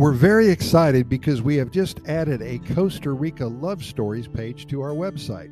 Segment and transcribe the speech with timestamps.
[0.00, 4.80] We're very excited because we have just added a Costa Rica Love Stories page to
[4.80, 5.50] our website.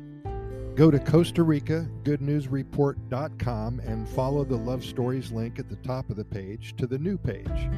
[0.75, 5.75] Go to Costa Rica Good News GoodNewsReport.com and follow the Love Stories link at the
[5.75, 7.69] top of the page to the new page.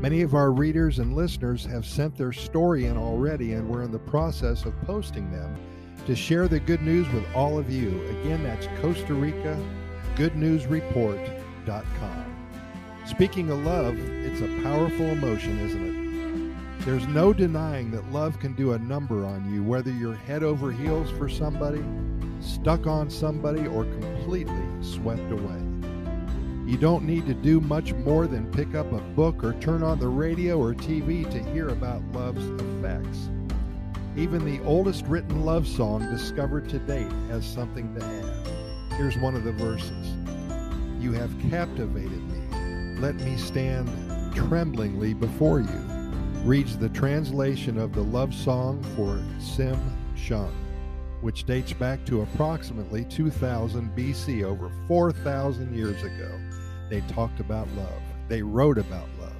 [0.00, 3.92] Many of our readers and listeners have sent their story in already, and we're in
[3.92, 5.54] the process of posting them
[6.06, 8.02] to share the good news with all of you.
[8.22, 9.62] Again, that's Costa Rica
[10.16, 12.48] Good News GoodNewsReport.com.
[13.04, 15.93] Speaking of love, it's a powerful emotion, isn't it?
[16.84, 20.70] There's no denying that love can do a number on you, whether you're head over
[20.70, 21.82] heels for somebody,
[22.40, 25.62] stuck on somebody, or completely swept away.
[26.66, 29.98] You don't need to do much more than pick up a book or turn on
[29.98, 33.30] the radio or TV to hear about love's effects.
[34.14, 38.92] Even the oldest written love song discovered to date has something to add.
[38.98, 40.14] Here's one of the verses
[41.00, 43.00] You have captivated me.
[43.00, 43.88] Let me stand
[44.34, 45.93] tremblingly before you.
[46.44, 49.80] Reads the translation of the love song for Sim
[50.14, 50.54] Shung,
[51.22, 56.38] which dates back to approximately 2000 BC, over 4,000 years ago.
[56.90, 58.02] They talked about love.
[58.28, 59.32] They wrote about love.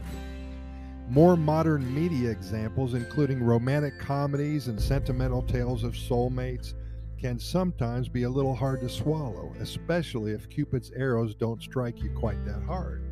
[1.10, 6.72] More modern media examples, including romantic comedies and sentimental tales of soulmates,
[7.20, 12.08] can sometimes be a little hard to swallow, especially if Cupid's arrows don't strike you
[12.12, 13.02] quite that hard.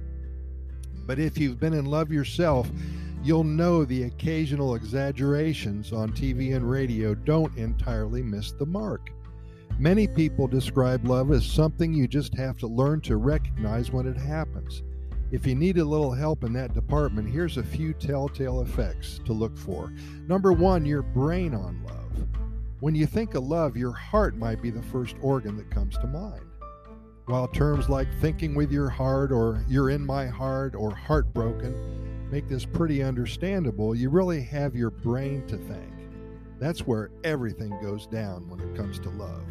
[1.06, 2.70] But if you've been in love yourself,
[3.22, 9.10] you'll know the occasional exaggerations on TV and radio don't entirely miss the mark.
[9.78, 14.16] Many people describe love as something you just have to learn to recognize when it
[14.16, 14.82] happens.
[15.30, 19.32] If you need a little help in that department, here's a few telltale effects to
[19.32, 19.92] look for.
[20.28, 22.26] Number one, your brain on love.
[22.80, 26.06] When you think of love, your heart might be the first organ that comes to
[26.06, 26.44] mind.
[27.26, 32.48] While terms like thinking with your heart or you're in my heart or heartbroken make
[32.48, 35.92] this pretty understandable, you really have your brain to thank.
[36.58, 39.44] That's where everything goes down when it comes to love.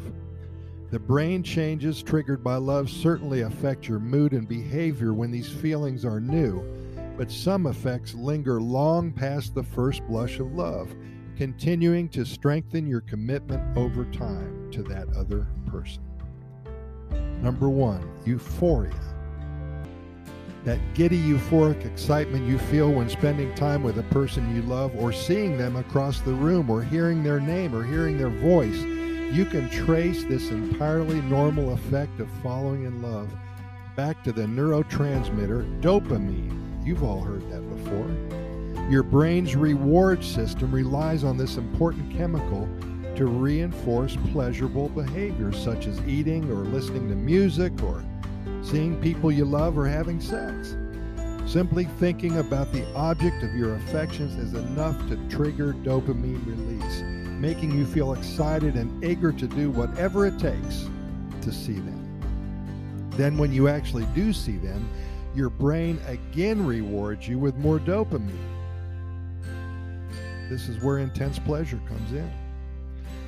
[0.90, 6.04] The brain changes triggered by love certainly affect your mood and behavior when these feelings
[6.06, 6.64] are new,
[7.18, 10.92] but some effects linger long past the first blush of love,
[11.38, 16.02] continuing to strengthen your commitment over time to that other person.
[17.44, 19.11] Number one, euphoria
[20.64, 25.12] that giddy, euphoric excitement you feel when spending time with a person you love or
[25.12, 28.78] seeing them across the room or hearing their name or hearing their voice,
[29.34, 33.32] you can trace this entirely normal effect of falling in love
[33.96, 36.86] back to the neurotransmitter dopamine.
[36.86, 38.90] You've all heard that before.
[38.90, 42.68] Your brain's reward system relies on this important chemical
[43.16, 48.04] to reinforce pleasurable behaviors such as eating or listening to music or
[48.62, 50.76] seeing people you love, or having sex.
[51.46, 57.02] Simply thinking about the object of your affections is enough to trigger dopamine release,
[57.42, 60.88] making you feel excited and eager to do whatever it takes
[61.42, 63.10] to see them.
[63.12, 64.88] Then, when you actually do see them,
[65.36, 68.38] your brain again rewards you with more dopamine.
[70.50, 72.32] This is where intense pleasure comes in.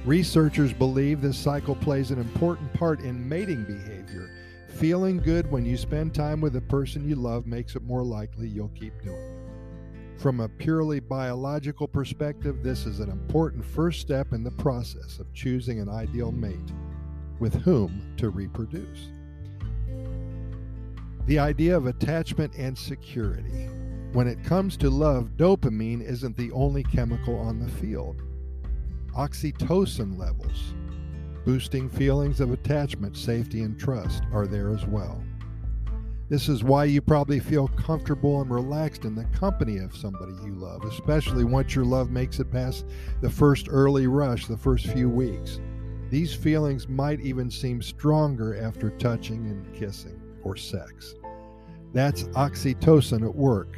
[0.05, 4.29] Researchers believe this cycle plays an important part in mating behavior
[4.73, 8.47] Feeling good when you spend time with the person you love makes it more likely
[8.47, 10.19] you'll keep doing it.
[10.19, 15.31] From a purely biological perspective, this is an important first step in the process of
[15.33, 16.71] choosing an ideal mate
[17.39, 19.09] with whom to reproduce.
[21.27, 23.69] The idea of attachment and security.
[24.11, 28.21] When it comes to love, dopamine isn't the only chemical on the field.
[29.15, 30.73] Oxytocin levels,
[31.45, 35.21] Boosting feelings of attachment, safety, and trust are there as well.
[36.29, 40.55] This is why you probably feel comfortable and relaxed in the company of somebody you
[40.55, 42.85] love, especially once your love makes it past
[43.21, 45.59] the first early rush, the first few weeks.
[46.09, 51.13] These feelings might even seem stronger after touching and kissing or sex.
[51.93, 53.77] That's oxytocin at work.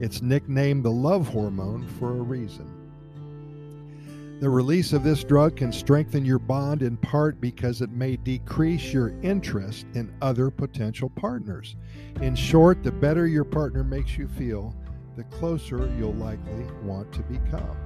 [0.00, 2.75] It's nicknamed the love hormone for a reason.
[4.38, 8.92] The release of this drug can strengthen your bond in part because it may decrease
[8.92, 11.74] your interest in other potential partners.
[12.20, 14.76] In short, the better your partner makes you feel,
[15.16, 17.76] the closer you'll likely want to become.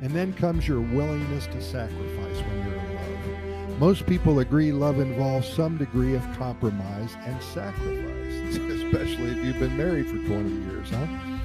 [0.00, 3.78] And then comes your willingness to sacrifice when you're in love.
[3.78, 9.76] Most people agree love involves some degree of compromise and sacrifice, especially if you've been
[9.76, 11.41] married for 20 years, huh?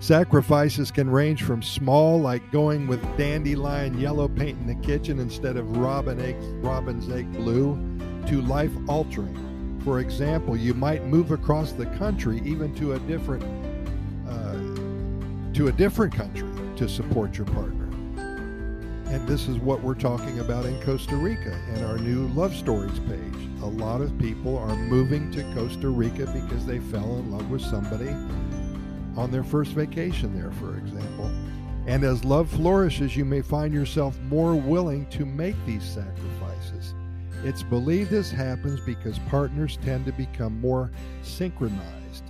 [0.00, 5.56] Sacrifices can range from small, like going with dandelion yellow paint in the kitchen instead
[5.56, 7.74] of robin egg, robin's egg blue,
[8.28, 9.80] to life altering.
[9.84, 13.42] For example, you might move across the country, even to a different,
[14.28, 17.86] uh, to a different country to support your partner.
[19.08, 23.00] And this is what we're talking about in Costa Rica in our new Love Stories
[23.00, 23.48] page.
[23.62, 27.62] A lot of people are moving to Costa Rica because they fell in love with
[27.62, 28.14] somebody
[29.18, 31.30] on their first vacation there, for example.
[31.86, 36.94] And as love flourishes, you may find yourself more willing to make these sacrifices.
[37.44, 40.90] It's believed this happens because partners tend to become more
[41.22, 42.24] synchronized,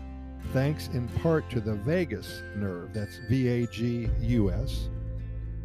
[0.52, 4.88] thanks in part to the vagus nerve, that's V A G U S,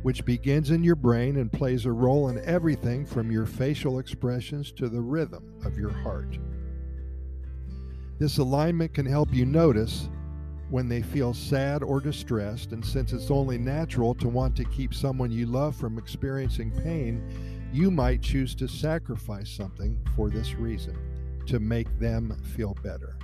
[0.01, 4.71] which begins in your brain and plays a role in everything from your facial expressions
[4.73, 6.37] to the rhythm of your heart.
[8.19, 10.09] This alignment can help you notice
[10.73, 14.91] when they feel sad or distressed, and since it's only natural to want to keep
[14.91, 17.23] someone you love from experiencing pain,
[17.71, 20.97] you might choose to sacrifice something for this reason
[21.45, 23.15] to make them feel better.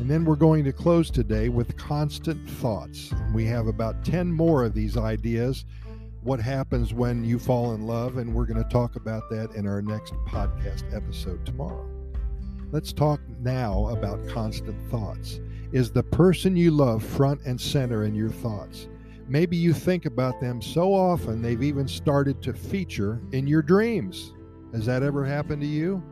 [0.00, 3.14] And then we're going to close today with constant thoughts.
[3.32, 5.64] We have about 10 more of these ideas.
[6.24, 8.16] What happens when you fall in love?
[8.16, 11.97] And we're going to talk about that in our next podcast episode tomorrow.
[12.70, 15.40] Let's talk now about constant thoughts.
[15.72, 18.88] Is the person you love front and center in your thoughts?
[19.26, 24.34] Maybe you think about them so often they've even started to feature in your dreams.
[24.74, 26.02] Has that ever happened to you?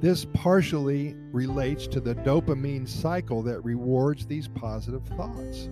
[0.00, 5.68] This partially relates to the dopamine cycle that rewards these positive thoughts.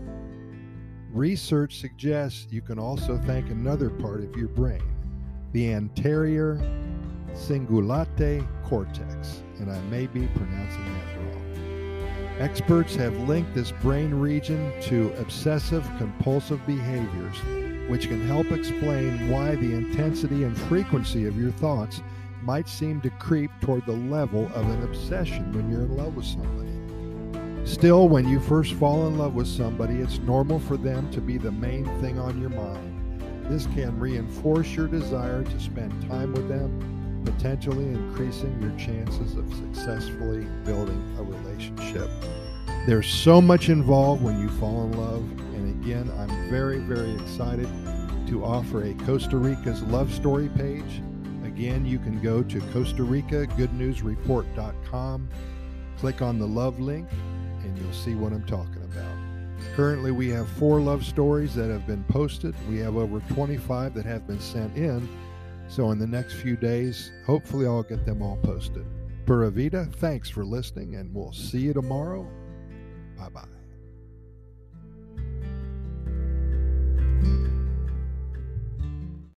[1.10, 4.82] Research suggests you can also thank another part of your brain,
[5.50, 6.60] the anterior
[7.36, 12.36] cingulate cortex, and I may be pronouncing that wrong.
[12.38, 17.36] Experts have linked this brain region to obsessive compulsive behaviors,
[17.88, 22.02] which can help explain why the intensity and frequency of your thoughts
[22.42, 26.26] might seem to creep toward the level of an obsession when you're in love with
[26.26, 27.66] somebody.
[27.66, 31.38] Still, when you first fall in love with somebody, it's normal for them to be
[31.38, 33.22] the main thing on your mind.
[33.48, 36.95] This can reinforce your desire to spend time with them,
[37.26, 42.08] potentially increasing your chances of successfully building a relationship.
[42.86, 45.22] There's so much involved when you fall in love,
[45.54, 47.68] and again, I'm very, very excited
[48.28, 51.02] to offer a Costa Rica's love story page
[51.56, 55.26] Again, you can go to Costa Rica Good News GoodNewsReport.com,
[55.96, 57.08] click on the love link,
[57.62, 59.16] and you'll see what I'm talking about.
[59.74, 62.54] Currently, we have four love stories that have been posted.
[62.68, 65.08] We have over 25 that have been sent in.
[65.68, 68.86] So, in the next few days, hopefully, I'll get them all posted.
[69.26, 72.26] Pura Vida, thanks for listening, and we'll see you tomorrow.
[73.18, 73.55] Bye bye.